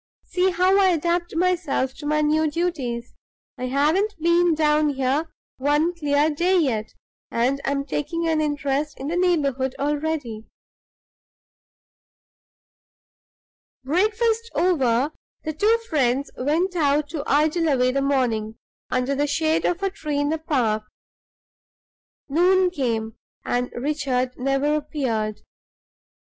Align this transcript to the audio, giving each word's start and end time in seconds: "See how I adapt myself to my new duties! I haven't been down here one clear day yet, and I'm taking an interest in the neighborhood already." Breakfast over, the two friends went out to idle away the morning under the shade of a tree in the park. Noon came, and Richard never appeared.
"See 0.23 0.49
how 0.49 0.79
I 0.79 0.87
adapt 0.89 1.35
myself 1.35 1.93
to 1.97 2.07
my 2.07 2.21
new 2.21 2.49
duties! 2.49 3.13
I 3.55 3.67
haven't 3.67 4.15
been 4.19 4.55
down 4.55 4.89
here 4.89 5.31
one 5.57 5.93
clear 5.93 6.27
day 6.31 6.57
yet, 6.57 6.95
and 7.29 7.61
I'm 7.65 7.85
taking 7.85 8.27
an 8.27 8.41
interest 8.41 8.99
in 8.99 9.09
the 9.09 9.15
neighborhood 9.15 9.75
already." 9.77 10.47
Breakfast 13.83 14.49
over, 14.55 15.11
the 15.43 15.53
two 15.53 15.77
friends 15.87 16.31
went 16.35 16.75
out 16.75 17.07
to 17.09 17.21
idle 17.27 17.67
away 17.67 17.91
the 17.91 18.01
morning 18.01 18.55
under 18.89 19.13
the 19.13 19.27
shade 19.27 19.65
of 19.65 19.83
a 19.83 19.91
tree 19.91 20.17
in 20.17 20.29
the 20.29 20.39
park. 20.39 20.81
Noon 22.27 22.71
came, 22.71 23.17
and 23.45 23.69
Richard 23.75 24.35
never 24.35 24.73
appeared. 24.77 25.41